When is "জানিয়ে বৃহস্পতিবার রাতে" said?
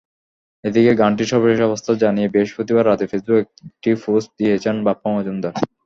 2.03-3.05